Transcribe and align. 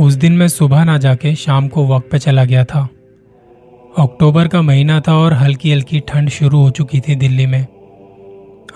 उस 0.00 0.14
दिन 0.14 0.32
मैं 0.32 0.48
सुबह 0.48 0.84
ना 0.84 0.98
जाके 0.98 1.34
शाम 1.34 1.68
को 1.68 1.84
वॉक 1.84 2.08
पे 2.10 2.18
चला 2.18 2.44
गया 2.44 2.64
था। 2.64 2.88
अक्टूबर 3.98 4.48
का 4.48 4.62
महीना 4.62 5.00
था 5.00 5.14
और 5.14 5.32
हल्की 5.32 5.72
हल्की 5.72 6.00
ठंड 6.00 6.28
शुरू 6.28 6.58
हो 6.58 6.70
चुकी 6.70 7.00
थी 7.00 7.14
दिल्ली 7.14 7.46
में। 7.46 7.66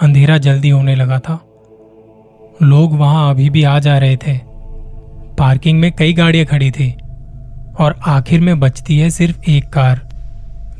अंधेरा 0.00 0.38
जल्दी 0.38 0.68
होने 0.68 0.94
लगा 0.94 1.18
था। 1.18 1.46
लोग 2.62 2.98
वहाँ 2.98 3.30
अभी 3.30 3.50
भी 3.50 3.62
आ 3.62 3.78
जा 3.78 3.98
रहे 3.98 4.16
थे। 4.16 4.38
पार्किंग 5.38 5.80
में 5.80 5.92
कई 5.92 6.12
गाड़ियाँ 6.12 6.46
खड़ी 6.46 6.70
थी। 6.70 6.99
और 7.78 8.00
आखिर 8.06 8.40
में 8.40 8.60
बचती 8.60 8.98
है 8.98 9.10
सिर्फ़ 9.10 9.50
एक 9.50 9.72
कार, 9.72 10.08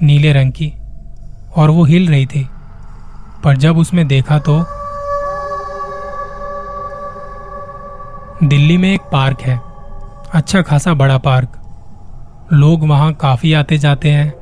नीले 0.02 0.32
रंग 0.32 0.52
की, 0.52 0.74
और 1.56 1.70
वो 1.70 1.84
हिल 1.84 2.08
रही 2.08 2.26
थी। 2.26 2.48
पर 3.44 3.56
जब 3.56 3.78
उसमें 3.78 4.08
देखा 4.08 4.38
तो 4.38 4.64
दिल्ली 8.46 8.76
में 8.76 8.94
एक 8.94 9.00
पार्क 9.00 9.40
है 9.40 9.60
अच्छा 10.32 10.62
खासा 10.62 10.94
बड़ा 10.94 11.18
पार्क। 11.18 11.52
लोग 12.52 12.88
वहाँ 12.88 13.12
काफ़ी 13.12 13.52
आते 13.52 13.78
जाते 13.78 14.10
हैं। 14.10 14.34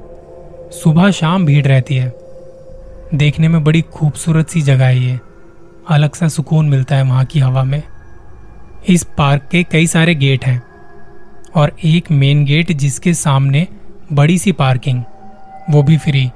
सुबह 0.70 1.11
शाम 1.11 1.47
भीड़ 1.47 1.67
रहती 1.67 1.97
है। 1.97 2.19
देखने 3.15 3.48
में 3.48 3.65
बड़ी 3.65 3.80
खूबसूरत 3.80 4.48
सी 4.48 4.62
जगह 4.62 4.87
है 4.87 4.98
ये। 4.98 5.20
अलग 5.91 6.15
सा 6.15 6.28
सुकून 6.28 6.69
मिलता 6.69 6.97
है 6.97 7.03
वहाँ 7.03 7.25
की 7.25 7.39
हवा 7.39 7.65
में। 7.65 7.83
इस 8.89 9.05
पार्क 9.05 9.42
के 9.51 9.62
कई 9.62 9.87
सारे 9.87 10.15
गेट 10.15 10.45
हैं। 10.45 10.67
और 11.57 11.77
एक 11.84 12.11
मेन 12.11 12.45
गेट 12.45 12.73
जिसके 12.73 13.15
सामने 13.15 13.66
बड़ी 14.12 14.39
सी 14.39 14.52
पार्किंग 14.52 15.02
वो 15.70 15.83
भी 15.83 15.98
फ्री 15.98 16.30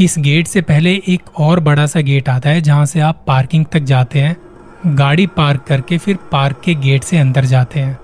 इस 0.00 0.14
गेट 0.18 0.46
से 0.46 0.60
पहले 0.60 1.02
एक 1.08 1.40
और 1.40 1.60
बड़ा 1.60 1.86
सा 1.86 2.00
गेट 2.00 2.28
आता 2.28 2.50
है 2.50 2.60
जहाँ 2.60 2.86
से 2.86 3.00
आप 3.00 3.24
पार्किंग 3.26 3.66
तक 3.72 3.80
जाते 3.80 4.20
हैं। 4.20 4.36
गाड़ी 4.86 5.26
पार्क 5.26 5.62
करके 5.62 5.98
फिर 5.98 6.16
पार्क 6.32 6.60
के 6.64 6.74
गेट 6.74 7.04
से 7.04 7.18
अंदर 7.18 7.44
जाते 7.44 7.80
हैं। 7.80 7.98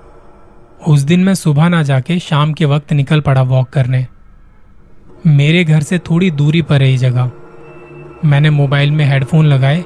उस 0.87 1.01
दिन 1.01 1.19
मैं 1.19 1.33
सुबह 1.33 1.69
ना 1.69 1.83
जाके 1.83 2.19
शाम 2.19 2.53
के 2.53 2.65
वक्त 2.65 2.93
निकल 2.93 3.21
पड़ा 3.21 3.41
वॉक 3.41 3.69
करने। 3.69 4.07
मेरे 5.27 5.63
घर 5.63 5.81
से 5.81 5.99
थोड़ी 5.99 6.31
दूरी 6.31 6.61
पर 6.61 6.83
है 6.83 6.97
जगह। 6.97 7.31
मैंने 8.25 8.49
मोबाइल 8.49 8.91
में 8.91 9.05
हेडफोन 9.05 9.45
लगाए 9.45 9.83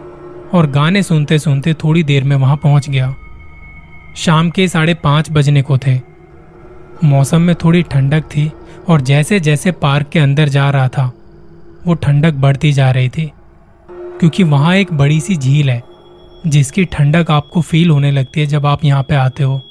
और 0.54 0.68
गाने 0.68 1.04
सुनते 1.04 1.40
सुनते 1.40 1.74
थोड़ी 1.74 2.04
देर 2.04 2.24
में 2.24 2.36
वहाँ 2.36 2.58
पहुँच 2.58 2.90
गया। 2.90 3.16
शाम 4.16 4.50
के 4.50 4.68
साढ़े 4.68 4.94
पाँच 4.94 5.32
बजने 5.32 5.62
को 5.62 5.78
थे। 5.78 6.15
मौसम 7.06 7.42
में 7.42 7.56
थोड़ी 7.56 7.82
ठंडक 7.82 8.22
थी 8.22 8.52
और 8.90 9.02
जैसे 9.02 9.40
जैसे 9.40 9.72
पार्क 9.72 10.10
के 10.10 10.20
अंदर 10.20 10.50
जा 10.50 10.70
रहा 10.70 10.88
था, 10.88 11.12
वो 11.88 11.94
ठंडक 11.94 12.34
बढ़ती 12.34 12.72
जा 12.72 12.92
रही 12.92 13.10
थी। 13.10 13.32
क्योंकि 13.92 14.44
वहाँ 14.44 14.76
एक 14.76 14.94
बड़ी 14.94 15.20
सी 15.20 15.36
झील 15.36 15.70
है, 15.70 15.84
जिसकी 16.48 16.86
ठंडक 16.86 17.32
आपको 17.32 17.62
फील 17.62 17.90
होने 17.90 18.12
लगती 18.12 18.40
है 18.40 18.46
जब 18.46 18.66
आप 18.66 18.86
यहाँ 18.86 19.04
पे 19.04 19.16
आते 19.16 19.44
हो। 19.44 19.62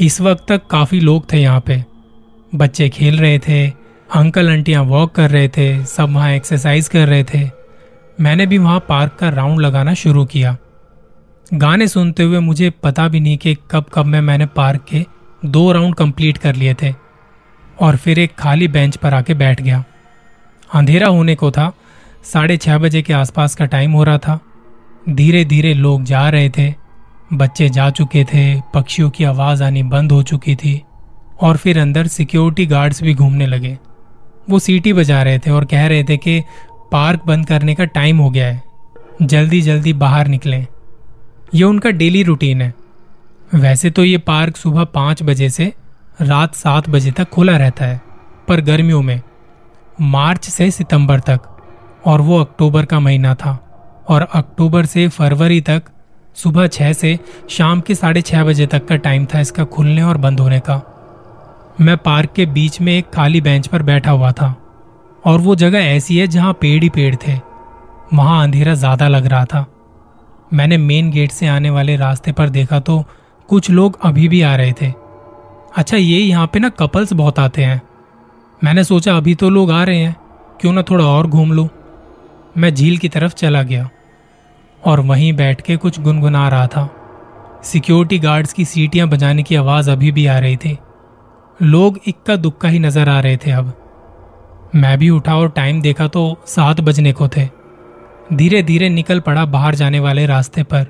इस 0.00 0.20
वक्त 0.20 0.44
तक 0.48 0.66
काफ़ी 0.66 1.00
लोग 1.00 1.32
थे 1.32 1.38
यहाँ 1.38 1.60
पे। 1.60 1.84
बच्चे 2.54 2.88
खेल 2.88 3.18
रहे 3.18 3.38
थे, 3.38 3.68
अंकल 4.14 4.50
आंटियाँ 4.50 4.82
वॉक 4.82 5.12
कर 5.12 5.30
रहे 5.30 5.48
थे, 5.48 5.84
सब 5.84 6.14
वहाँ 6.14 6.30
एक्सरसाइज 6.30 6.88
कर 6.88 7.06
रहे 7.06 7.24
थे। 7.24 7.50
मैंने 8.20 8.46
भी 8.46 8.58
वहाँ 8.58 8.84
पार्क 8.88 9.16
का 9.20 9.28
राउंड 9.28 9.60
लगाना 9.60 9.94
शुरू 9.94 10.24
किया। 10.24 10.56
गाने 11.54 11.88
सुनते 11.88 12.22
हुए 12.22 12.38
मुझे 12.38 12.70
पता 12.70 13.08
भी 13.08 13.20
नहीं 13.20 13.38
कि 13.38 13.56
कब 13.70 13.84
कब 13.94 14.06
में 14.06 14.20
मैंने 14.20 14.46
पार्क 14.46 14.80
के 14.90 15.06
दो 15.44 15.72
राउंड 15.72 15.94
कंप्लीट 15.94 16.38
कर 16.38 16.54
लिए 16.54 16.74
थे 16.74 16.94
और 17.80 17.96
फिर 17.96 18.18
एक 18.18 18.34
खाली 18.34 18.68
बेंच 18.68 18.96
पर 18.96 19.14
आके 19.14 19.34
बैठ 19.34 19.62
गया। 19.62 19.84
अंधेरा 20.74 21.08
होने 21.08 21.34
को 21.34 21.50
था। 21.50 21.72
साढ़े 22.24 22.56
छह 22.56 22.78
बजे 22.78 23.02
के 23.02 23.12
आसपास 23.12 23.54
का 23.54 23.64
टाइम 23.64 23.92
हो 23.92 24.04
रहा 24.04 24.18
था। 24.18 24.40
धीरे 25.08 25.44
धीरे 25.44 25.74
लोग 25.74 26.02
जा 26.02 26.28
रहे 26.28 26.50
थे। 26.50 26.74
बच्चे 27.32 27.68
जा 27.68 27.90
चुके 27.90 28.24
थे। 28.24 28.60
पक्षियों 28.74 29.10
की 29.10 29.24
आवाज़ 29.24 29.64
आनी 29.64 29.82
बंद 29.82 30.12
हो 30.12 30.22
चुकी 30.22 30.56
थी 30.56 30.82
और 31.40 31.56
फिर 31.56 31.78
अंदर 31.78 32.06
सिक्योरिटी 32.06 32.66
गार्ड्स 32.66 33.02
भी 33.02 33.14
घूमने 33.14 33.46
लगे। 33.46 33.78
वो 34.50 34.58
सीटी 34.58 34.92
बजा 34.92 35.22
रहे 35.22 35.38
थे 35.38 35.50
और 35.50 35.64
कह 35.64 35.86
रहे 35.86 36.04
थे 36.04 36.16
कि 36.16 36.42
पार्क 36.92 37.20
बंद 37.26 37.46
करने 37.46 37.74
का 37.74 37.84
टाइम 37.84 38.18
हो 38.18 38.30
गया 38.30 38.46
है। 38.46 38.62
जल्दी 39.22 39.62
जल्दी 39.62 39.92
बाहर 39.92 40.26
निकलें। 40.26 40.66
यह 41.54 41.66
उनका 41.66 41.90
डेली 41.90 42.22
रूटीन 42.22 42.62
है। 42.62 42.74
वैसे 43.52 43.90
तो 43.90 44.04
ये 44.04 44.18
पार्क 44.18 44.56
सुबह 44.56 44.84
पाँच 44.84 45.22
बजे 45.22 45.48
से 45.50 45.72
रात 46.20 46.54
सात 46.54 46.88
बजे 46.90 47.10
तक 47.10 47.28
खुला 47.28 47.56
रहता 47.56 47.84
है, 47.84 48.00
पर 48.48 48.60
गर्मियों 48.60 49.02
में, 49.02 49.20
मार्च 50.00 50.44
से 50.44 50.70
सितंबर 50.70 51.20
तक, 51.20 51.40
और 52.06 52.20
वो 52.20 52.40
अक्टूबर 52.40 52.84
का 52.84 53.00
महीना 53.00 53.34
था, 53.34 53.52
और 54.08 54.28
अक्टूबर 54.34 54.86
से 54.86 55.06
फरवरी 55.08 55.60
तक, 55.60 55.82
सुबह 56.36 56.66
छह 56.66 56.92
से 56.92 57.18
शाम 57.50 57.80
के 57.80 57.94
साढ़े 57.94 58.22
छह 58.22 58.44
बजे 58.44 58.66
तक 58.66 58.86
का 58.86 58.96
टाइम 58.96 59.26
था 59.26 59.40
इसका 59.40 59.64
खुलने 59.66 60.02
और 60.02 60.16
बंद 60.16 60.40
होने 60.40 60.60
का। 60.60 60.80
मैं 61.80 61.96
पार्क 61.96 62.32
के 62.32 62.46
बीच 62.46 62.80
में 62.80 62.92
एक 62.92 63.10
खाली 63.10 63.40
बेंच 63.40 63.66
पर 63.66 63.82
बैठा 63.82 64.10
हुआ 64.10 64.32
था, 64.32 64.54
और 65.24 65.40
वो 65.40 65.54
जगह 65.56 65.78
ऐसी 65.78 66.18
है 66.18 66.26
जहाँ 66.26 66.52
पेड़ 66.52 66.82
ही 66.82 66.88
पेड़ 66.88 67.14
थे, 67.16 67.38
वहाँ 68.14 68.42
अंधेरा 68.42 68.74
ज़्यादा 68.74 69.08
लग 69.08 69.26
रहा 69.26 69.44
था। 69.44 69.66
मैंने 70.52 70.76
मेन 70.78 71.10
गेट 71.10 71.30
से 71.30 71.46
आने 71.46 71.70
वाले 71.70 71.96
रास्ते 71.96 72.32
पर 72.32 72.48
देखा 72.48 72.80
तो 72.80 73.04
कुछ 73.48 73.70
लोग 73.70 73.98
अभी 74.02 74.28
भी 74.28 74.40
आ 74.42 74.54
रहे 74.56 74.72
थे। 74.72 74.92
अच्छा 75.76 75.96
ये 75.96 76.18
यहाँ 76.18 76.46
पे 76.46 76.58
ना 76.58 76.68
कपल्स 76.70 77.12
बहुत 77.12 77.38
आते 77.38 77.64
हैं। 77.64 77.80
मैंने 78.60 78.84
सोचा 78.84 79.16
अभी 79.16 79.34
तो 79.34 79.50
लोग 79.50 79.70
आ 79.70 79.82
रहे 79.84 79.98
हैं, 79.98 80.16
क्यों 80.60 80.72
ना 80.72 80.82
थोड़ा 80.82 81.04
और 81.06 81.26
घूम 81.26 81.52
लूँ। 81.52 81.68
मैं 82.56 82.74
झील 82.74 82.98
की 82.98 83.08
तरफ़ 83.08 83.34
चला 83.34 83.62
गया 83.62 83.88
और 84.82 85.00
वहीं 85.00 85.32
बैठ 85.32 85.60
के 85.60 85.76
कुछ 85.76 86.00
गुनगुना 86.00 86.48
रहा 86.48 86.66
था। 86.66 86.88
सिक्योरिटी 87.64 88.18
गार्ड्स 88.18 88.52
की 88.52 88.64
सीटियाँ 88.64 89.08
बजाने 89.08 89.42
की 89.42 89.54
आवाज़ 89.54 89.90
अभी 89.90 90.12
भी 90.12 90.26
आ 90.26 90.38
रही 90.38 90.56
थी। 90.56 90.76
लोग 91.60 91.98
इक्का 92.06 92.36
दुक्का 92.36 92.68
ही 92.68 92.78
नज़र 92.78 93.08
आ 93.08 93.18
रहे 93.20 93.36
थे 93.36 93.50
अब। 93.50 93.72
मैं 94.74 94.96
भी 94.98 95.10
उठा 95.10 95.36
और 95.36 95.48
टाइम 95.50 95.80
देखा 95.82 96.06
तो 96.08 96.36
सात 96.46 96.80
बजने 96.80 97.12
को 97.12 97.28
थे। 97.28 97.48
धीरे 98.32 98.62
धीरे 98.62 98.88
निकल 98.88 99.20
पड़ा 99.20 99.44
बाहर 99.46 99.74
जाने 99.74 100.00
वाले 100.00 100.26
रास्ते 100.26 100.62
पर। 100.62 100.86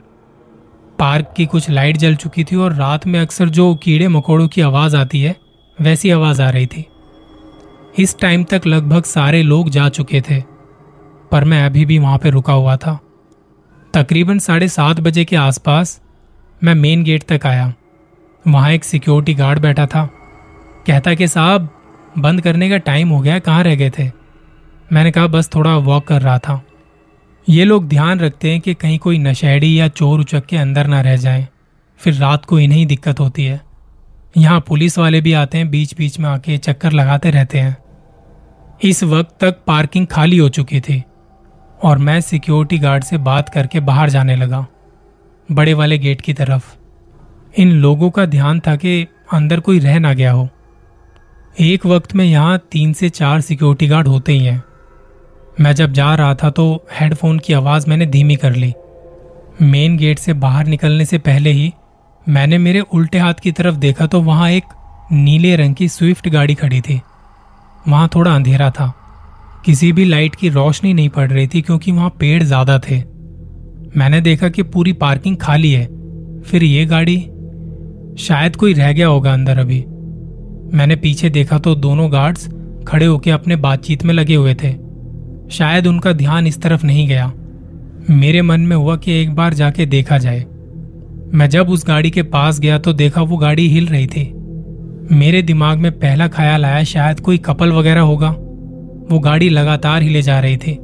पार्क 0.98 1.26
की 1.36 1.46
कुछ 1.46 1.70
लाइट 1.70 1.96
जल 1.96 2.14
चुकी 2.14 2.44
थी 2.44 2.56
और 2.56 2.74
रात 2.74 3.06
में 3.06 3.20
अक्सर 3.20 3.48
जो 3.48 3.74
कीड़े 3.74 4.08
मकोड़ों 4.08 4.48
की 4.48 4.60
आवाज़ 4.60 4.96
आती 4.96 5.22
है, 5.22 5.36
वैसी 5.80 6.10
आवाज़ 6.10 6.42
आ 6.42 6.50
रही 6.50 6.66
थी। 6.66 6.86
इस 7.98 8.18
टाइम 8.20 8.44
तक 8.44 8.62
लगभग 8.66 9.04
सारे 9.04 9.42
लोग 9.42 9.70
जा 9.70 9.88
चुके 9.88 10.20
थे, 10.20 10.42
पर 11.32 11.44
मैं 11.44 11.66
अभी 11.66 11.84
भी 11.84 11.98
वहाँ 11.98 12.18
पर 12.18 12.28
रुका 12.28 12.52
हुआ 12.52 12.76
था। 12.76 13.00
तकरीबन 13.94 14.38
साढ़े 14.38 14.68
सात 14.68 15.00
बजे 15.00 15.24
के 15.24 15.36
आसपास 15.36 16.00
मैं 16.64 16.74
मेन 16.74 17.04
गेट 17.04 17.22
तक 17.22 17.46
आया। 17.46 17.74
वहाँ 18.48 18.70
एक 18.70 18.84
सिक्योरिटी 18.84 19.34
गार्ड 19.34 19.58
बैठा 19.58 19.86
था। 19.86 20.06
कहता 20.86 21.14
कि, 21.14 21.28
साहब, 21.28 21.68
बंद 22.18 22.40
करने 22.40 22.70
का 22.70 22.76
टाइम 22.76 23.08
हो 23.08 23.20
गया, 23.20 23.38
कहाँ 23.38 23.64
रह 23.64 23.74
गए 23.74 23.90
थे? 23.98 24.10
मैंने 24.92 25.10
कहा, 25.10 25.26
बस 25.26 25.50
थोड़ा 25.54 25.76
वॉक 25.76 26.06
कर 26.06 26.22
रहा 26.22 26.38
था। 26.38 26.62
ये 27.48 27.64
लोग 27.64 27.86
ध्यान 27.88 28.20
रखते 28.20 28.50
हैं 28.50 28.60
कि 28.60 28.72
कहीं 28.74 28.98
कोई 28.98 29.18
नशेड़ी 29.18 29.78
या 29.80 29.86
चोर 29.88 30.20
उचक 30.20 30.46
के 30.46 30.56
अंदर 30.56 30.86
ना 30.86 31.00
रह 31.00 31.16
जाए। 31.16 31.46
फिर 32.00 32.14
रात 32.14 32.44
को 32.44 32.58
इन्हें 32.58 32.78
ही 32.78 32.86
दिक्कत 32.86 33.20
होती 33.20 33.44
है। 33.44 33.60
यहाँ 34.36 34.60
पुलिस 34.60 34.98
वाले 34.98 35.20
भी 35.20 35.32
आते 35.32 35.58
हैं 35.58 35.70
बीच 35.70 35.94
बीच 35.96 36.18
में 36.20 36.28
आके 36.30 36.56
चक्कर 36.58 36.92
लगाते 36.92 37.30
रहते 37.30 37.58
हैं। 37.58 37.76
इस 38.84 39.02
वक्त 39.04 39.34
तक 39.40 39.62
पार्किंग 39.66 40.06
खाली 40.06 40.38
हो 40.38 40.48
चुकी 40.48 40.80
थी 40.80 41.02
और 41.82 41.98
मैं 41.98 42.20
सिक्योरिटी 42.20 42.78
गार्ड 42.78 43.04
से 43.04 43.18
बात 43.18 43.48
करके 43.48 43.80
बाहर 43.80 44.10
जाने 44.10 44.36
लगा, 44.36 44.66
बड़े 45.48 45.74
वाले 45.74 45.98
गेट 45.98 46.20
की 46.20 46.34
तरफ़। 46.34 46.74
इन 47.56 47.72
लोगों 47.72 48.10
का 48.10 48.26
ध्यान 48.26 48.60
था 48.60 48.76
कि 48.76 49.06
अंदर 49.32 49.60
कोई 49.60 49.78
रह 49.78 49.98
ना 49.98 50.12
गया 50.12 50.32
हो। 50.32 50.48
एक 51.60 51.86
वक्त 51.86 52.14
में 52.14 52.24
यहाँ 52.24 52.58
तीन 52.72 52.92
से 52.92 53.08
चार 53.08 53.40
सिक्योरिटी 53.40 53.86
गार्ड 53.86 54.08
होते 54.08 54.32
ही 54.32 54.44
हैं। 54.44 54.62
मैं 55.60 55.72
जब 55.74 55.92
जा 55.92 56.14
रहा 56.14 56.34
था 56.34 56.50
तो 56.50 56.64
हेडफोन 56.92 57.38
की 57.38 57.52
आवाज़ 57.52 57.88
मैंने 57.88 58.06
धीमी 58.06 58.36
कर 58.36 58.54
ली। 58.54 58.72
मेन 59.62 59.96
गेट 59.96 60.18
से 60.18 60.32
बाहर 60.34 60.66
निकलने 60.66 61.04
से 61.04 61.18
पहले 61.18 61.50
ही 61.50 61.72
मैंने 62.26 62.58
मेरे 62.58 62.80
उल्टे 62.80 63.18
हाथ 63.18 63.34
की 63.34 63.52
तरफ़ 63.52 63.76
देखा 63.76 64.06
तो 64.06 64.20
वहाँ 64.22 64.50
एक 64.50 64.64
नीले 65.12 65.54
रंग 65.56 65.74
की 65.74 65.88
स्विफ्ट 65.88 66.28
गाड़ी 66.28 66.54
खड़ी 66.54 66.80
थी। 66.80 67.00
वहाँ 67.88 68.08
थोड़ा 68.14 68.34
अंधेरा 68.34 68.70
था। 68.70 68.92
किसी 69.64 69.92
भी 69.92 70.04
लाइट 70.04 70.34
की 70.34 70.48
रोशनी 70.48 70.92
नहीं 70.94 71.08
पड़ 71.08 71.30
रही 71.30 71.46
थी 71.46 71.62
क्योंकि 71.62 71.92
वहाँ 71.92 72.10
पेड़ 72.10 72.42
ज़्यादा 72.42 72.78
थे। 72.78 73.02
मैंने 73.96 74.20
देखा 74.20 74.48
कि 74.48 74.62
पूरी 74.62 74.92
पार्किंग 74.94 75.36
खाली 75.36 75.72
है। 75.72 75.86
फिर 76.42 76.64
ये 76.64 76.84
गाड़ी? 76.86 77.18
शायद 78.18 78.56
कोई 78.56 78.74
रह 78.74 78.92
गया 78.92 79.06
होगा 79.06 79.32
अंदर 79.32 79.58
अभी। 79.58 79.84
मैंने 80.76 80.96
पीछे 80.96 81.30
देखा 81.30 81.58
तो 81.58 81.74
दोनों 81.74 82.12
गार्ड्स 82.12 82.48
खड़े 82.88 83.06
होकर 83.06 83.30
अपने 83.30 83.56
बातचीत 83.56 84.04
में 84.04 84.14
लगे 84.14 84.34
हुए 84.34 84.54
थे। 84.54 84.87
शायद 85.50 85.86
उनका 85.86 86.12
ध्यान 86.12 86.46
इस 86.46 86.62
तरफ़ 86.62 86.86
नहीं 86.86 87.08
गया। 87.08 87.32
मेरे 88.10 88.42
मन 88.42 88.60
में 88.60 88.76
हुआ 88.76 88.96
कि 88.96 89.12
एक 89.12 89.34
बार 89.34 89.54
जाके 89.54 89.86
देखा 89.86 90.18
जाए। 90.18 90.44
मैं 91.34 91.50
जब 91.50 91.68
उस 91.68 91.86
गाड़ी 91.86 92.10
के 92.10 92.22
पास 92.22 92.60
गया 92.60 92.78
तो 92.78 92.92
देखा 92.92 93.22
वो 93.22 93.36
गाड़ी 93.36 93.68
हिल 93.68 93.86
रही 93.86 94.06
थी। 94.06 94.34
मेरे 95.12 95.42
दिमाग 95.42 95.78
में 95.78 95.92
पहला 95.92 96.28
ख्याल 96.28 96.64
आया, 96.64 96.84
शायद 96.84 97.20
कोई 97.20 97.38
कपल 97.38 97.72
वगैरह 97.72 98.00
होगा। 98.00 98.30
वो 99.10 99.18
गाड़ी 99.18 99.48
लगातार 99.48 100.02
हिले 100.02 100.22
जा 100.22 100.40
रही 100.40 100.56
थी। 100.56 100.78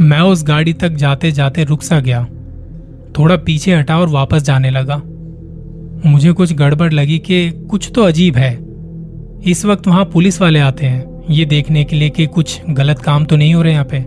मैं 0.00 0.20
उस 0.20 0.44
गाड़ी 0.44 0.72
तक 0.72 0.88
जाते 0.88 1.32
जाते 1.32 1.64
रुक 1.64 1.82
सा 1.82 2.00
गया। 2.00 2.26
थोड़ा 3.18 3.36
पीछे 3.36 3.74
हटा 3.74 3.98
और 3.98 4.08
वापस 4.08 4.42
जाने 4.42 4.70
लगा। 4.70 5.02
मुझे 6.10 6.32
कुछ 6.32 6.52
गड़बड़ 6.52 6.92
लगी 6.92 7.18
कि 7.18 7.50
कुछ 7.50 7.92
तो 7.94 8.02
अजीब 8.02 8.36
है। 8.36 8.58
इस 9.50 9.64
वक्त 9.64 9.86
वहाँ 9.86 10.04
पुलिस 10.04 10.40
वाले 10.40 10.58
आते 10.58 10.86
हैं। 10.86 11.17
ये 11.30 11.44
देखने 11.44 11.82
के 11.84 11.96
लिए 11.96 12.10
कि 12.10 12.26
कुछ 12.26 12.60
गलत 12.70 12.98
काम 12.98 13.24
तो 13.24 13.36
नहीं 13.36 13.54
हो 13.54 13.62
रहे 13.62 13.72
यहाँ 13.72 13.86
पे। 13.92 13.98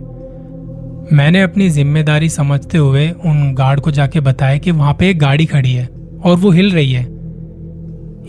मैंने 1.16 1.42
अपनी 1.42 1.68
ज़िम्मेदारी 1.68 2.28
समझते 2.28 2.78
हुए 2.78 3.08
उन 3.10 3.52
गार्ड 3.54 3.80
को 3.80 3.90
जाके 3.90 4.20
बताया 4.20 4.58
कि 4.58 4.70
वहाँ 4.70 4.94
पे 4.94 5.08
एक 5.10 5.18
गाड़ी 5.18 5.46
खड़ी 5.46 5.72
है 5.72 5.86
और 6.24 6.36
वो 6.36 6.50
हिल 6.50 6.70
रही 6.70 6.92
है। 6.92 7.02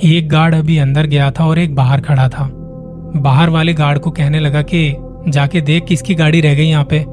एक 0.06 0.28
गार्ड 0.30 0.56
अभी 0.56 0.78
अंदर 0.78 1.08
गया 1.08 1.30
था 1.32 1.46
और 1.46 1.60
एक 1.60 1.76
बाहर 1.76 2.02
खड़ा 2.02 2.28
था। 2.30 2.50
बाहर 3.16 3.50
वाले 3.50 3.74
गार्ड 3.74 4.00
को 4.00 4.12
कहने 4.12 4.40
लगा 4.40 4.62
कि 4.62 4.96
जाके 5.28 5.62
देख 5.62 5.86
किसकी 5.86 6.16
गाड़ी 6.16 6.42
रह 6.42 6.54
गई 6.54 6.66
यहाँ 6.66 6.84
पे। 6.84 7.04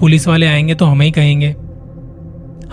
पुलिस 0.00 0.26
वाले 0.28 0.46
आएँगे 0.46 0.74
तो 0.74 0.84
हमें 0.84 1.04
ही 1.06 1.12
कहेंगे। 1.12 1.54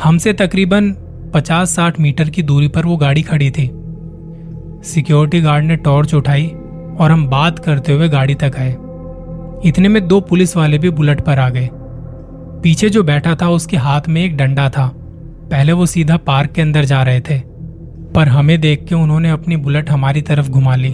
हमसे 0.03 0.33
तकरीबन 0.33 0.91
50-60 1.33 1.99
मीटर 1.99 2.29
की 2.29 2.43
दूरी 2.43 2.67
पर 2.67 2.85
वो 2.85 2.97
गाड़ी 2.97 3.21
खड़ी 3.21 3.49
थी। 3.51 3.69
सिक्योरिटी 4.85 5.41
गार्ड 5.41 5.65
ने 5.65 5.75
टॉर्च 5.75 6.13
उठाई 6.13 6.51
और 6.99 7.11
हम 7.11 7.27
बात 7.27 7.59
करते 7.59 7.93
हुए 7.93 8.09
गाड़ी 8.09 8.35
तक 8.35 8.51
आए। 8.59 8.71
इतने 9.65 9.87
में 9.87 10.07
दो 10.07 10.19
पुलिस 10.21 10.55
वाले 10.57 10.77
भी 10.77 10.89
बुलेट 10.89 11.21
पर 11.21 11.39
आ 11.39 11.49
गए। 11.49 11.69
पीछे 12.63 12.89
जो 12.89 13.03
बैठा 13.03 13.35
था, 13.35 13.49
उसके 13.49 13.77
हाथ 13.77 14.01
में 14.09 14.23
एक 14.25 14.37
डंडा 14.37 14.69
था। 14.69 14.87
पहले 15.51 15.73
वो 15.73 15.85
सीधा 15.85 16.17
पार्क 16.17 16.51
के 16.51 16.61
अंदर 16.61 16.85
जा 16.85 17.03
रहे 17.03 17.19
थे। 17.19 17.39
पर 18.15 18.27
हमें 18.27 18.59
देख 18.61 18.85
के 18.89 18.95
उन्होंने 18.95 19.29
अपनी 19.29 19.57
बुलेट 19.57 19.89
हमारी 19.89 20.21
तरफ़ 20.21 20.49
घुमा 20.49 20.75
ली 20.75 20.91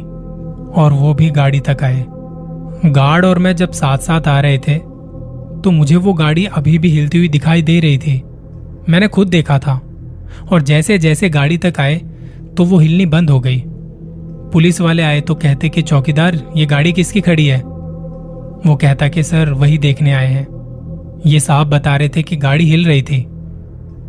और 0.75 0.93
वो 0.93 1.13
भी 1.13 1.29
गाड़ी 1.29 1.59
तक 1.59 1.83
आए। 1.83 2.05
गार्ड 2.85 3.25
और 3.25 3.39
मैं 3.39 3.55
जब 3.55 3.71
साथ 3.71 3.97
साथ 3.97 4.27
आ 4.27 4.39
रहे 4.39 4.57
थे 4.57 4.77
तो 5.55 5.71
मुझे 5.71 5.95
वो 5.95 6.13
गाड़ी 6.13 6.45
अभी 6.45 6.77
भी 6.79 6.89
हिलती 6.89 7.17
हुई 7.17 7.27
दिखाई 7.27 7.61
दे 7.61 7.79
रही 7.79 7.97
थी। 7.97 8.21
मैंने 8.89 9.07
खुद 9.07 9.27
देखा 9.27 9.59
था 9.59 9.79
और 10.51 10.61
जैसे 10.61 10.97
जैसे 10.97 11.29
गाड़ी 11.29 11.57
तक 11.57 11.79
आए 11.79 11.95
तो 12.57 12.65
वो 12.65 12.79
हिलनी 12.79 13.05
बंद 13.05 13.29
हो 13.29 13.39
गई। 13.39 13.63
पुलिस 14.55 14.81
वाले 14.81 15.03
आए 15.03 15.21
तो 15.21 15.35
कहते 15.35 15.69
कि, 15.69 15.81
चौकीदार, 15.81 16.53
ये 16.57 16.65
गाड़ी 16.65 16.93
किसकी 16.93 17.21
खड़ी 17.21 17.45
है? 17.47 17.57
वो 17.57 18.75
कहता 18.75 19.07
कि, 19.07 19.23
सर, 19.23 19.49
वही 19.49 19.77
देखने 19.77 20.13
आए 20.13 20.27
हैं। 20.27 20.47
ये 21.25 21.39
साहब 21.39 21.67
बता 21.67 21.95
रहे 21.95 22.09
थे 22.09 22.23
कि 22.23 22.35
गाड़ी 22.35 22.69
हिल 22.69 22.85
रही 22.85 23.01
थी। 23.01 23.25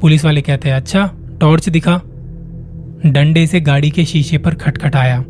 पुलिस 0.01 0.25
वाले 0.25 0.41
कहते 0.41 0.69
हैं 0.69 0.77
अच्छा 0.77 1.11
टॉर्च 1.41 1.69
दिखा। 1.69 2.01
डंडे 3.07 3.47
से 3.47 3.61
गाड़ी 3.61 3.91
के 3.91 4.05
शीशे 4.05 4.39
पर 4.39 4.55
खटखटाया। 4.55 5.25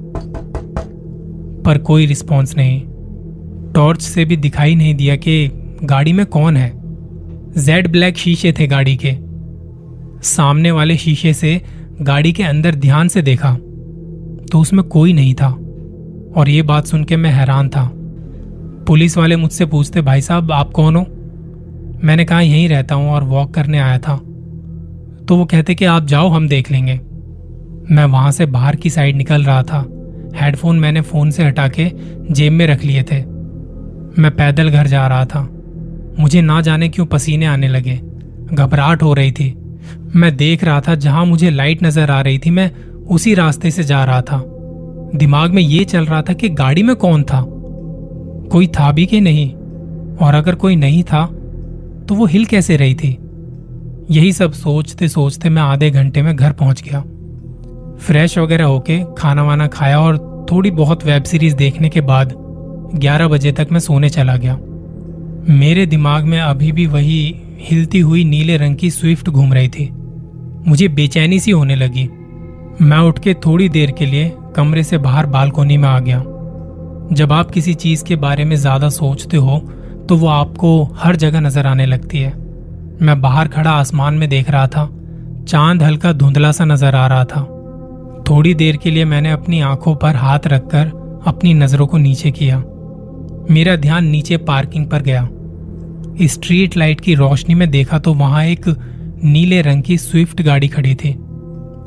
पर 1.64 1.78
कोई 1.78 2.06
रिस्पॉन्स 2.06 2.56
नहीं। 2.56 2.82
टॉर्च 3.72 4.02
से 4.02 4.24
भी 4.24 4.36
दिखाई 4.36 4.74
नहीं 4.74 4.94
दिया 4.94 5.16
कि 5.16 5.50
गाड़ी 5.84 6.12
में 6.12 6.26
कौन 6.26 6.56
है। 6.56 6.72
जेड 7.64 7.92
ब्लैक 7.92 8.16
शीशे 8.16 8.52
थे 8.52 8.66
गाड़ी 8.66 8.98
के। 9.04 9.16
सामने 10.28 10.70
वाले 10.70 10.96
शीशे 10.96 11.32
से 11.32 11.62
गाड़ी 12.02 12.32
के 12.32 12.42
अंदर 12.42 12.74
ध्यान 12.74 13.08
से 13.08 13.22
देखा। 13.22 13.56
तो 14.52 14.60
उसमें 14.60 14.84
कोई 14.84 15.12
नहीं 15.12 15.34
था। 15.34 15.48
और 16.36 16.48
ये 16.48 16.62
बात 16.62 16.86
सुन 16.86 17.04
के 17.04 17.16
मैं 17.16 17.30
हैरान 17.30 17.68
था। 17.68 17.92
पुलिस 18.86 19.18
वाले 19.18 19.36
मुझसे 19.36 19.66
पूछते, 19.66 20.00
भाई 20.00 20.20
साहब, 20.20 20.52
आप 20.52 20.70
कौन 20.70 20.96
हो? 20.96 21.06
मैंने 22.04 22.24
कहा, 22.24 22.40
यहीं 22.40 22.68
रहता 22.68 22.94
हूँ 22.94 23.10
और 23.10 23.24
वॉक 23.24 23.54
करने 23.54 23.78
आया 23.78 23.98
था। 23.98 24.16
तो 25.28 25.36
वो 25.36 25.44
कहते 25.44 25.74
कि, 25.74 25.84
आप 25.84 26.04
जाओ, 26.04 26.28
हम 26.28 26.48
देख 26.48 26.70
लेंगे। 26.70 27.00
मैं 27.94 28.04
वहाँ 28.04 28.30
से 28.30 28.46
बाहर 28.46 28.76
की 28.76 28.90
साइड 28.90 29.16
निकल 29.16 29.42
रहा 29.42 29.62
था। 29.62 29.88
हेडफोन 30.36 30.78
मैंने 30.78 31.00
फ़ोन 31.00 31.30
से 31.30 31.44
हटा 31.44 31.68
के 31.68 31.90
जेब 32.30 32.52
में 32.52 32.66
रख 32.66 32.84
लिए 32.84 33.02
थे। 33.02 33.24
मैं 34.18 34.30
पैदल 34.30 34.70
घर 34.70 34.86
जा 34.86 35.06
रहा 35.06 35.24
था। 35.24 35.50
मुझे 36.20 36.40
ना 36.40 36.60
जाने 36.60 36.88
क्यों 36.88 37.06
पसीने 37.06 37.46
आने 37.46 37.68
लगे। 37.68 38.00
घबराहट 38.52 39.02
हो 39.02 39.14
रही 39.14 39.32
थी। 39.32 39.56
मैं 40.16 40.36
देख 40.36 40.64
रहा 40.64 40.80
था, 40.80 40.94
जहाँ 40.94 41.26
मुझे 41.26 41.50
लाइट 41.50 41.82
नज़र 41.82 42.10
आ 42.10 42.20
रही 42.20 42.38
थी, 42.38 42.50
मैं 42.50 42.70
उसी 43.10 43.34
रास्ते 43.34 43.70
से 43.70 43.82
जा 43.82 44.04
रहा 44.04 44.22
था। 44.22 44.44
दिमाग 45.14 45.54
में 45.54 45.62
ये 45.62 45.84
चल 45.84 46.04
रहा 46.04 46.22
था 46.22 46.32
कि 46.32 46.48
गाड़ी 46.48 46.82
में 46.82 46.96
कौन 46.96 47.22
था। 47.22 47.46
कोई 48.50 48.66
था 48.66 48.92
भी 48.92 49.06
कि 49.06 49.20
नहीं? 49.20 49.54
और 50.16 50.34
अगर 50.34 50.54
कोई 50.54 50.76
नहीं 50.76 51.02
था 51.02 51.26
तो 52.08 52.14
वो 52.14 52.26
हिल 52.26 52.44
कैसे 52.44 52.76
रही 52.76 52.94
थी? 52.94 53.18
यही 54.10 54.32
सब 54.32 54.52
सोचते 54.52 55.08
सोचते 55.08 55.48
मैं 55.48 55.62
आधे 55.62 55.90
घंटे 55.90 56.22
में 56.22 56.36
घर 56.36 56.52
पहुँच 56.52 56.82
गया। 56.82 57.04
फ्रेश 57.98 58.38
वगैरह 58.38 58.64
होके 58.64 59.00
खाना 59.18 59.42
वाना 59.42 59.66
खाया 59.66 60.00
और 60.00 60.46
थोड़ी 60.52 60.70
बहुत 60.70 61.06
वेब 61.06 61.22
सीरीज़ 61.22 61.56
देखने 61.56 61.88
के 61.88 62.00
बाद 62.00 62.32
11 62.94 63.28
बजे 63.28 63.52
तक 63.52 63.68
मैं 63.72 63.80
सोने 63.80 64.08
चला 64.08 64.36
गया। 64.36 64.58
मेरे 65.48 65.86
दिमाग 65.86 66.24
में 66.24 66.40
अभी 66.40 66.72
भी 66.72 66.86
वही 66.86 67.36
हिलती 67.58 68.00
हुई 68.00 68.24
नीले 68.24 68.56
रंग 68.56 68.76
की 68.76 68.90
स्विफ्ट 68.90 69.28
घूम 69.28 69.52
रही 69.52 69.68
थी। 69.68 69.90
मुझे 70.68 70.88
बेचैनी 70.88 71.40
सी 71.40 71.50
होने 71.50 71.76
लगी। 71.76 72.08
मैं 72.82 72.98
उठ 72.98 73.18
के 73.18 73.32
थोड़ी 73.36 73.68
देर 73.68 73.90
के 73.90 74.06
लिए 74.06 74.32
कमरे 74.56 74.82
से 74.82 74.98
बाहर 74.98 75.26
बालकोनी 75.26 75.76
में 75.76 75.88
आ 75.88 75.98
गया। 76.00 76.18
जब 77.12 77.32
आप 77.32 77.50
किसी 77.50 77.74
चीज़ 77.74 78.04
के 78.04 78.16
बारे 78.16 78.44
में 78.44 78.56
ज़्यादा 78.56 78.88
सोचते 78.88 79.36
हो 79.36 79.58
तो 80.08 80.16
वो 80.16 80.26
आपको 80.28 80.82
हर 80.96 81.16
जगह 81.16 81.40
नज़र 81.40 81.66
आने 81.66 81.86
लगती 81.86 82.18
है। 82.18 82.32
मैं 83.02 83.20
बाहर 83.20 83.48
खड़ा 83.48 83.70
आसमान 83.70 84.14
में 84.14 84.28
देख 84.28 84.50
रहा 84.50 84.66
था। 84.66 84.88
चाँद 85.48 85.82
हल्का 85.82 86.12
धुंधला 86.12 86.52
सा 86.52 86.64
नज़र 86.64 86.94
आ 86.94 87.06
रहा 87.06 87.24
था। 87.24 87.42
थोड़ी 88.30 88.54
देर 88.54 88.76
के 88.76 88.90
लिए 88.90 89.04
मैंने 89.04 89.30
अपनी 89.30 89.60
आँखों 89.62 89.94
पर 89.94 90.16
हाथ 90.16 90.46
रखकर 90.46 90.86
अपनी 91.26 91.54
नज़रों 91.54 91.86
को 91.86 91.98
नीचे 91.98 92.30
किया। 92.30 92.58
मेरा 93.50 93.76
ध्यान 93.76 94.06
नीचे 94.06 94.36
पार्किंग 94.36 94.86
पर 94.86 95.02
गया। 95.02 95.28
स्ट्रीट 96.26 96.76
लाइट 96.76 97.00
की 97.00 97.14
रोशनी 97.14 97.54
में 97.54 97.70
देखा 97.70 97.98
तो 97.98 98.14
वहाँ 98.14 98.44
एक 98.44 98.68
नीले 99.24 99.62
रंग 99.62 99.82
की 99.82 99.98
स्विफ्ट 99.98 100.42
गाड़ी 100.42 100.68
खड़ी 100.68 100.94
थी। 100.94 101.18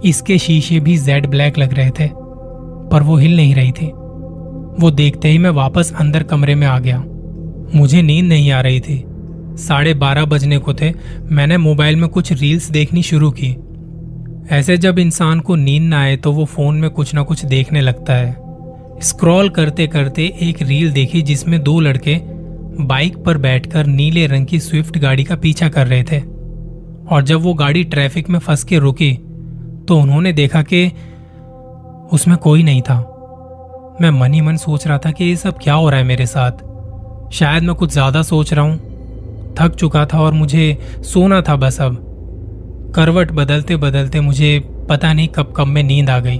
इसके 0.06 0.38
शीशे 0.38 0.80
भी 0.80 0.98
जेड 0.98 1.28
ब्लैक 1.28 1.58
लग 1.58 1.74
रहे 1.74 1.90
थे, 1.90 2.10
पर 2.92 3.04
वो 3.04 3.18
हिल 3.18 3.36
नहीं 3.36 3.56
रही 3.56 3.72
थी। 3.72 3.86
वो 4.80 4.92
देखते 4.92 5.30
ही 5.30 5.38
मैं 5.38 5.50
वापस 5.50 5.94
अंदर 6.00 6.24
कमरे 6.24 6.56
में 6.56 6.68
आ 6.68 6.80
गया। 6.80 7.04
मुझे 7.76 8.02
नींद 8.02 8.26
नहीं 8.26 8.52
आ 8.52 8.62
रही 8.62 8.80
थी। 8.80 9.04
साढ़े 9.58 9.94
बारह 9.94 10.26
बजने 10.26 10.58
को 10.58 10.74
थे। 10.74 10.94
मैंने 11.24 11.58
मोबाइल 11.58 11.96
में 11.96 12.10
कुछ 12.10 12.32
रील्स 12.34 12.70
देखनी 12.72 13.04
शुरू 13.04 13.32
की। 13.32 13.56
ऐसे 14.52 14.78
जब 14.78 15.00
इंसान 15.00 15.40
को 15.40 15.56
नींद 15.56 15.84
ना 15.84 16.02
आए 16.02 16.16
तो 16.18 16.32
वो 16.32 16.46
फ़ोन 16.46 16.76
में 16.76 16.90
कुछ 16.90 17.14
ना 17.14 17.22
कुछ 17.22 17.46
देखने 17.46 17.82
लगता 17.82 18.14
है। 18.14 18.32
स्क्रॉल 19.02 19.50
करते 19.50 19.88
करते 19.88 20.34
एक 20.42 20.62
रील 20.62 20.92
देखी 20.92 21.22
जिसमें 21.22 21.64
दो 21.64 21.80
लड़के 21.80 22.20
बाइक 22.86 23.18
पर 23.18 23.38
बैठकर 23.38 23.86
नीले 23.86 24.28
रंग 24.28 24.46
की 24.46 24.60
स्विफ्ट 24.60 24.98
गाड़ी 24.98 25.24
का 25.24 25.36
पीछा 25.36 25.70
कर 25.70 25.88
रहे 25.88 26.04
थे। 26.04 26.20
और 27.12 27.24
जब 27.24 27.42
वो 27.42 27.54
गाड़ी 27.54 27.84
ट्रैफ़िक 27.84 28.30
में 28.30 28.40
फंस 28.40 28.64
के 28.64 28.78
रुकी 28.78 29.18
तो 29.90 29.98
उन्होंने 29.98 30.34
देखा 30.34 30.62
कि 30.64 30.86
उसमें 32.12 32.38
कोई 32.38 32.64
नहीं 32.64 32.82
था। 32.82 32.96
मैं 34.02 34.10
मन 34.12 34.34
ही 34.34 34.42
मन 34.42 34.58
सोच 34.58 34.88
रहा 34.88 34.98
था 34.98 35.12
कि 35.12 35.26
ये 35.26 35.36
सब 35.36 35.58
क्या 35.58 35.74
हो 35.74 35.90
रहा 35.90 36.00
है 36.00 36.06
मेरे 36.06 36.26
साथ। 36.26 37.32
शायद 37.34 37.64
मैं 37.64 37.76
कुछ 37.76 37.92
ज़्यादा 37.92 38.22
सोच 38.22 38.54
रहा 38.54 38.66
हूँ। 38.66 39.56
थक 39.60 39.76
चुका 39.76 40.06
था 40.06 40.20
और 40.20 40.34
मुझे 40.34 40.78
सोना 41.04 41.42
था 41.42 41.56
बस 41.56 41.82
अब। 41.82 41.96
करवट 42.96 43.32
बदलते 43.32 43.78
बदलते 43.78 44.20
मुझे 44.20 44.60
पता 44.90 45.14
नहीं 45.14 45.28
कब 45.28 45.54
कब 45.58 45.68
में 45.68 45.84
नींद 45.84 46.10
आ 46.10 46.20
गई। 46.20 46.40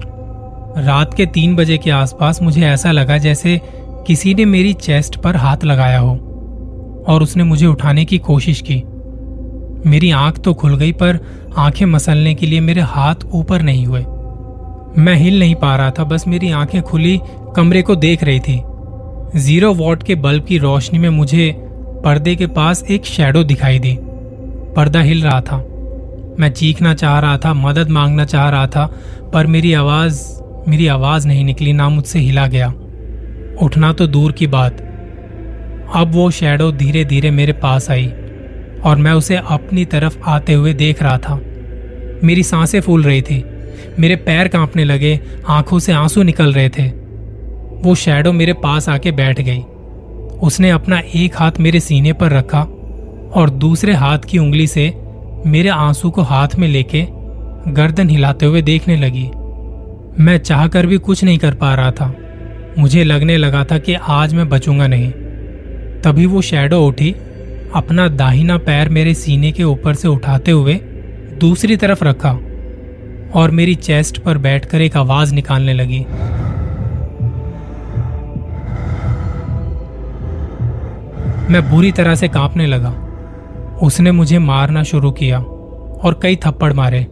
रात 0.78 1.14
के 1.14 1.26
तीन 1.26 1.56
बजे 1.56 1.78
के 1.78 1.92
आसपास 1.92 2.42
मुझे 2.42 2.62
ऐसा 2.62 2.92
लगा 2.92 3.18
जैसे 3.18 3.60
किसी 4.08 4.34
ने 4.34 4.46
मेरी 4.46 4.74
चेस्ट 4.74 5.16
पर 5.16 5.36
हाथ 5.36 5.64
लगाया 5.64 6.00
हो 6.00 6.14
और 7.08 7.24
उसने 7.24 7.44
मुझे 7.44 7.66
उठाने 7.66 8.06
की 8.06 8.18
कोशिश 8.18 8.62
की। 8.62 8.84
मेरी 9.88 10.12
आँख 10.12 10.38
तो 10.40 10.54
खुल 10.54 10.78
गई, 10.78 10.92
पर 10.92 11.20
आँखें 11.58 11.86
मसलने 11.86 12.36
के 12.36 12.46
लिए 12.46 12.60
मेरे 12.60 12.82
हाथ 12.82 13.16
ऊपर 13.32 13.62
नहीं 13.62 13.86
हुए। 13.86 14.06
मैं 14.98 15.16
हिल 15.16 15.40
नहीं 15.40 15.56
पा 15.56 15.76
रहा 15.76 15.92
था, 15.92 16.04
बस 16.04 16.28
मेरी 16.28 16.52
आँखें 16.52 16.82
खुली 16.82 17.20
कमरे 17.56 17.82
को 17.82 17.96
देख 17.96 18.24
रही 18.24 18.40
थी। 18.40 18.62
ज़ीरो 19.36 19.74
वॉट 19.74 20.04
के 20.04 20.16
बल्ब 20.16 20.46
की 20.46 20.58
रोशनी 20.58 21.00
में 21.00 21.10
मुझे 21.10 21.56
पर्दे 22.06 22.36
के 22.36 22.48
पास 22.48 22.84
एक 22.84 23.06
शेडो 23.06 23.44
दिखाई 23.44 23.80
दी। 23.80 23.98
पर्दा 24.76 25.02
हिल 25.02 25.24
रहा 25.24 25.42
था। 25.42 25.58
मैं 26.40 26.52
चीखना 26.52 26.94
चाह 26.94 27.20
रहा 27.20 27.38
था, 27.38 27.54
मदद 27.54 27.90
मांगना 27.90 28.26
चाह 28.26 28.50
रहा 28.50 28.68
था, 28.68 28.94
पर 29.34 29.48
मेरी 29.48 29.74
आवाज़ 29.74 30.40
मेरी 30.68 30.88
आवाज़ 30.88 31.28
नहीं 31.28 31.46
निकली, 31.46 31.74
ना 31.74 31.90
मुझसे 31.90 32.20
हिला 32.20 32.48
गया। 32.48 32.74
उठना 33.62 33.94
तो 33.94 34.08
दूर 34.08 34.32
की 34.32 34.48
बात। 34.48 34.78
अब 35.96 36.12
वो 36.12 36.32
शेडो 36.32 36.72
धीरे 36.72 37.06
धीरे 37.06 37.32
मेरे 37.32 37.54
पास 37.54 37.92
आई। 37.92 38.14
और 38.84 38.96
मैं 38.96 39.12
उसे 39.12 39.36
अपनी 39.36 39.86
तरफ़ 39.86 40.18
आते 40.26 40.54
हुए 40.54 40.74
देख 40.74 41.04
रहा 41.04 41.18
था। 41.18 41.42
मेरी 42.24 42.44
साँसें 42.44 42.82
फूल 42.82 43.04
रही 43.04 43.22
थी। 43.22 43.46
मेरे 44.00 44.16
पैर 44.16 44.48
कांपने 44.48 44.84
लगे, 44.84 45.20
आँखों 45.48 45.80
से 45.80 45.94
आँसू 45.94 46.24
निकल 46.24 46.54
रहे 46.54 46.70
थे। 46.70 46.88
वो 47.82 47.96
शेडो 47.96 48.32
मेरे 48.32 48.54
पास 48.54 48.90
आके 48.90 49.12
बैठ 49.12 49.42
गई। 49.42 49.60
उसने 50.42 50.70
अपना 50.70 51.02
एक 51.16 51.32
हाथ 51.36 51.52
मेरे 51.60 51.80
सीने 51.80 52.14
पर 52.14 52.32
रखा 52.32 52.62
और 53.36 53.50
दूसरे 53.50 53.94
हाथ 53.94 54.20
की 54.20 54.38
उंगली 54.38 54.68
से 54.68 54.94
मेरे 55.46 55.70
आँसू 55.70 56.12
को 56.12 56.22
हाथ 56.22 56.48
में 56.58 56.68
लेके 56.68 57.06
गर्दन 57.72 58.10
हिलाते 58.10 58.46
हुए 58.46 58.62
देखने 58.62 58.96
लगी। 58.96 59.30
मैं 60.24 60.38
चाहकर 60.38 60.86
भी 60.86 60.98
कुछ 60.98 61.24
नहीं 61.24 61.38
कर 61.38 61.54
पा 61.54 61.76
रहा 61.76 61.92
था। 61.92 62.16
मुझे 62.80 63.04
लगने 63.04 63.38
लगा 63.38 63.64
था 63.64 63.78
कि 63.78 63.94
आज 63.94 64.34
मैं 64.34 64.50
बचूँगा 64.50 64.88
नहीं। 64.88 65.12
तभी 66.02 66.26
वो 66.26 66.42
शैडो 66.42 66.88
उठी 66.88 67.16
अपना 67.76 68.08
दाहिना 68.08 68.58
पैर 68.58 68.90
मेरे 68.90 69.14
सीने 69.14 69.52
के 69.52 69.64
ऊपर 69.64 69.94
से 69.94 70.08
उठाते 70.08 70.52
हुए 70.52 70.74
दूसरी 71.40 71.78
तरफ़ 71.78 72.04
रखा 72.04 72.32
और 73.34 73.52
मेरी 73.52 73.76
चेस्ट 73.76 74.18
पर 74.18 74.38
बैठकर 74.38 74.82
एक 74.82 74.98
आवाज़ 74.98 75.34
निकालने 75.36 75.74
लगी। 75.74 76.00
मैं 81.54 81.70
बुरी 81.70 81.92
तरह 81.92 82.16
से 82.16 82.28
कांपने 82.28 82.68
लगा। 82.68 82.90
उसने 83.84 84.12
मुझे 84.12 84.40
मारना 84.40 84.84
शुरू 84.84 85.12
किया 85.12 85.40
और 85.40 86.20
कई 86.24 86.36
थप्पड़ 86.36 86.74
मारे। 86.74 87.08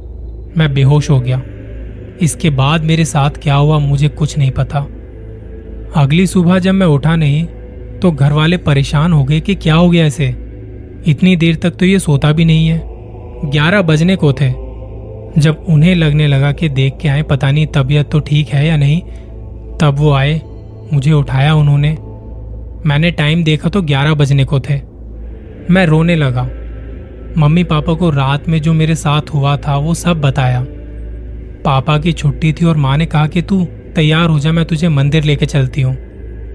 मैं 0.58 0.74
बेहोश 0.74 1.10
हो 1.10 1.20
गया। 1.22 1.42
इसके 2.22 2.50
बाद 2.50 2.84
मेरे 2.84 3.06
साथ 3.06 3.30
क्या 3.30 3.56
हुआ 3.56 3.80
मुझे 3.80 4.10
कुछ 4.10 4.38
नहीं 4.38 4.52
पता। 4.52 4.80
अगली 5.96 6.28
सुबह 6.28 6.60
जब 6.60 6.72
मैं 6.72 6.88
उठा 6.88 7.16
नहीं 7.16 7.46
तो 8.00 8.12
घर 8.12 8.32
वाले 8.32 8.58
परेशान 8.58 9.14
हो 9.14 9.24
गए 9.24 9.40
कि 9.40 9.56
क्या 9.56 9.76
हो 9.76 9.90
गया 9.90 10.06
इसे। 10.06 10.47
इतनी 11.06 11.36
देर 11.36 11.56
तक 11.56 11.72
तो 11.72 11.86
ये 11.86 12.00
सोता 12.00 12.32
भी 12.32 12.46
नहीं 12.46 12.68
है। 12.68 12.82
ग्यारह 13.46 13.82
बजने 13.82 14.16
को 14.16 14.34
थे। 14.34 14.68
जब 15.42 15.66
उन्हें 15.70 15.96
लगने 15.96 16.28
लगा 16.28 16.52
कि 16.52 16.70
देख 16.70 16.98
के 17.02 17.08
आए, 17.08 17.22
पता 17.22 17.52
नहीं 17.52 17.68
तबीयत 17.68 18.12
तो 18.12 18.20
ठीक 18.20 18.48
है 18.48 18.68
या 18.68 18.78
नहीं, 18.78 19.02
तब 19.78 19.96
वो 19.98 20.12
आए, 20.12 20.42
मुझे 20.94 21.12
उठाया 21.12 21.54
उन्होंने। 21.54 21.98
मैंने 22.86 23.12
टाइम 23.12 23.44
देखा 23.44 23.70
तो 23.70 23.82
ग्यारह 23.82 24.14
बजने 24.14 24.46
को 24.46 24.60
थे। 24.60 24.82
मैं 25.70 25.86
रोने 25.86 26.16
लगा। 26.16 26.50
मम्मी 27.38 27.64
पापा 27.64 27.94
को 27.94 28.10
रात 28.10 28.50
में 28.50 28.62
जो 28.62 28.74
मेरे 28.74 28.96
साथ 28.96 29.22
हुआ 29.34 29.58
था, 29.58 29.78
वो 29.78 29.94
सब 29.94 30.22
बताया। 30.22 30.66
पापा 31.66 31.98
की 31.98 32.12
छुट्टी 32.12 32.54
थी 32.54 32.66
और 32.66 32.78
माँ 32.78 32.98
ने 32.98 33.06
कहा 33.06 33.28
कि 33.28 33.42
तू 33.42 33.68
तैयार 33.96 34.30
हो 34.30 34.40
जा, 34.40 34.52
मैं 34.52 34.66
तुझे 34.66 34.90
मंदिर 34.90 35.24
लेके 35.24 35.46
चलती 35.46 35.82
हूँ। 35.82 35.98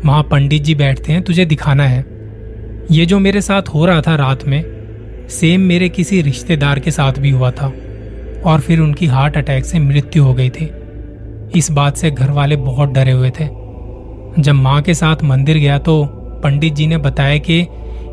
वहाँ 0.04 0.22
पंडित 0.22 0.62
जी 0.62 0.75
बैठते 0.75 1.12
हैं, 1.12 1.22
तुझे 1.22 1.44
दिखाना 1.44 1.84
है। 1.84 2.12
ये 2.92 3.04
जो 3.06 3.18
मेरे 3.18 3.40
साथ 3.40 3.68
हो 3.68 3.84
रहा 3.87 4.00
था 4.00 4.14
रात 4.16 4.44
में 4.44 5.26
सेम 5.30 5.61
मेरे 5.61 5.88
किसी 5.88 6.20
रिश्तेदार 6.22 6.78
के 6.78 6.90
साथ 6.90 7.18
भी 7.18 7.30
हुआ 7.30 7.50
था, 7.50 7.66
और 8.44 8.61
फिर 8.61 8.80
उनकी 8.80 9.06
हार्ट 9.06 9.37
अटैक 9.37 9.64
से 9.64 9.78
मृत्यु 9.78 10.25
हो 10.25 10.34
गई 10.34 10.50
थी। 10.50 10.64
इस 11.58 11.70
बात 11.70 11.96
से 11.96 12.11
घर 12.11 12.30
वाले 12.30 12.56
बहुत 12.56 12.92
डरे 12.92 13.12
हुए 13.12 13.30
थे। 13.30 13.46
जब 14.38 14.52
माँ 14.52 14.80
के 14.82 14.94
साथ 14.94 15.22
मंदिर 15.25 15.58
गया 15.58 15.78
तो 15.78 16.04
पंडित 16.44 16.75
जी 16.75 16.87
ने 16.87 16.99
बताया 16.99 17.38
कि 17.40 17.61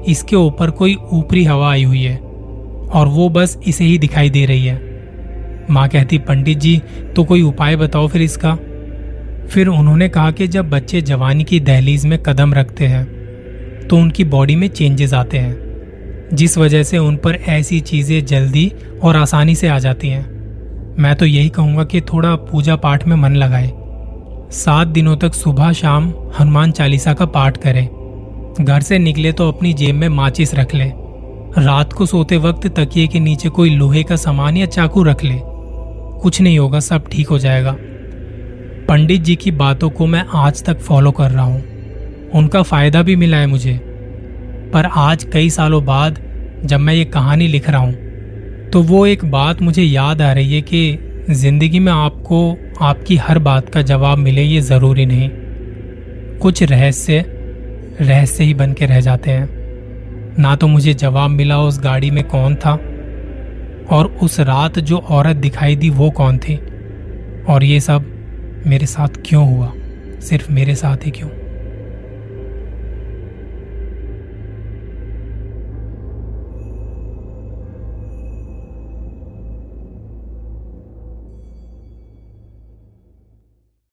इसके 0.08 0.36
ऊपर 0.36 0.72
कोई 0.72 0.96
ऊपरी 1.14 1.44
हवा 1.44 1.72
आई 1.72 1.84
हुई 1.84 2.04
है, 2.04 2.16
और 2.16 3.08
वो 3.08 3.30
बस 3.32 3.60
इसे 3.68 3.84
ही 3.84 3.98
दिखाई 3.98 4.30
दे 4.30 4.46
रही 4.46 4.66
है। 4.66 5.68
माँ 5.72 5.88
कहती, 5.90 6.18
पंडित 6.18 6.58
जी 6.58 6.82
तो 7.16 7.24
कोई 7.24 7.42
उपाय 7.42 7.76
बताओ 7.76 8.08
फिर 8.08 8.22
इसका? 8.22 8.56
फिर 9.48 9.68
उन्होंने 9.68 10.10
कहा 10.10 10.32
कि 10.32 10.48
जब 10.48 10.70
बच्चे 10.70 11.02
जवानी 11.04 11.44
की 11.44 11.60
दहलीज 11.62 12.06
में 12.06 12.22
कदम 12.24 12.54
रखते 12.54 12.88
हैं 12.88 13.08
तो 13.90 13.98
उनकी 13.98 14.24
बॉडी 14.24 14.56
में 14.56 14.68
चेंजेस 14.68 15.14
आते 15.14 15.38
हैं, 15.38 16.30
जिस 16.34 16.58
वजह 16.58 16.84
से 16.84 16.98
उन 16.98 17.16
पर 17.16 17.36
ऐसी 17.50 17.80
चीज़ें 17.82 18.26
जल्दी 18.26 18.72
और 19.04 19.16
आसानी 19.16 19.56
से 19.56 19.68
आ 19.68 19.80
जाती 19.80 20.08
हैं। 20.08 20.24
मैं 21.00 21.16
तो 21.16 21.26
यही 21.26 21.50
कहूँगा 21.50 21.84
कि 21.84 22.02
थोड़ा 22.04 22.36
पूजा 22.36 22.76
पाठ 22.76 23.08
में 23.08 23.16
मन 23.16 23.36
लगाए। 23.36 23.72
सात 24.54 24.88
दिनों 24.88 25.16
तक 25.18 25.34
सुबह, 25.34 25.72
शाम 25.72 26.14
हनुमान 26.40 26.72
चालीसा 26.72 27.14
का 27.14 27.26
पाठ 27.28 27.58
करें। 27.58 27.88
घर 28.62 28.82
से 28.82 28.98
निकले 29.00 29.32
तो 29.32 29.48
अपनी 29.48 29.74
जेब 29.74 29.96
में 29.96 30.08
माचिस 30.10 30.54
रख 30.56 30.76
ले। 30.76 30.92
रात 31.58 31.94
को 31.94 32.06
सोते 32.06 32.38
वक्त 32.38 32.68
तकिए 32.80 33.08
के 33.08 33.20
नीचे 33.20 33.50
कोई 33.50 33.70
लोहे 33.70 34.04
का 34.04 34.16
सामान 34.16 34.58
या 34.58 34.66
चाकू 34.66 35.04
रख 35.04 35.24
ले। 35.24 35.40
कुछ 36.22 36.42
नहीं 36.42 36.60
होगा, 36.60 36.80
सब 36.80 37.08
ठीक 37.08 37.30
हो 37.30 37.40
जाएगा। 37.40 37.76
पंडित 38.88 39.22
जी 39.22 39.36
की 39.36 39.52
बातों 39.52 39.90
को 39.90 40.06
मैं 40.06 40.24
आज 40.36 40.64
तक 40.64 40.80
फॉलो 40.80 41.12
कर 41.12 41.32
रहा 41.32 41.44
हूँ। 41.44 41.62
उनका 42.34 42.62
फ़ायदा 42.64 43.02
भी 43.02 43.16
मिला 43.16 43.38
है 43.38 43.48
मुझे। 43.48 43.74
पर 44.74 44.86
आज 44.86 45.24
कई 45.24 45.50
सालों 45.50 45.84
बाद 45.86 46.20
जब 46.66 46.80
मैं 46.80 46.94
ये 46.94 47.06
कहानी 47.08 47.48
लिख 47.48 47.70
रहा 47.70 47.82
हूँ 47.82 48.70
तो 48.70 48.82
वो 48.84 49.06
एक 49.08 49.26
बात 49.26 49.62
मुझे 49.62 49.84
याद 49.84 50.22
आ 50.22 50.32
रही 50.34 50.54
है 50.54 50.62
कि 50.62 51.26
ज़िंदगी 51.32 51.80
में 51.80 51.92
आपको 51.92 52.58
आपकी 52.82 53.16
हर 53.18 53.40
बात 53.40 53.70
का 53.70 53.82
जवाब 53.82 54.18
मिले 54.18 54.44
ये 54.44 54.62
ज़रूरी 54.62 55.06
नहीं। 55.06 55.30
कुछ 56.40 56.64
रहस्य 56.64 57.24
रहस्य 58.02 58.44
ही 58.44 58.54
बन 58.54 58.74
के 58.74 58.86
रह 58.86 59.00
जाते 59.00 59.32
हैं। 59.32 60.36
ना 60.40 60.56
तो 60.56 60.68
मुझे 60.68 60.94
जवाब 60.94 61.30
मिला 61.30 61.60
उस 61.60 61.80
गाड़ी 61.80 62.12
में 62.12 62.24
कौन 62.24 62.56
था, 62.56 62.74
और 63.92 64.18
उस 64.24 64.40
रात 64.40 64.80
जो 64.80 64.98
औरत 64.98 65.36
दिखाई 65.36 65.76
दी 65.76 65.90
वो 65.90 66.10
कौन 66.12 66.38
थी, 66.38 66.56
और 67.50 67.64
ये 67.64 67.80
सब 67.80 68.06
मेरे 68.68 68.86
साथ 68.86 69.22
क्यों 69.26 69.46
हुआ? 69.48 69.72
सिर्फ़ 70.22 70.52
मेरे 70.52 70.76
साथ 70.76 71.06
ही 71.06 71.12
क्यों? 71.12 71.30